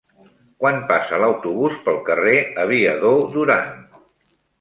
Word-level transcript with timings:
Quan 0.61 0.77
passa 0.91 1.19
l'autobús 1.23 1.75
pel 1.87 1.99
carrer 2.07 2.33
Aviador 2.63 3.21
Durán? 3.37 3.69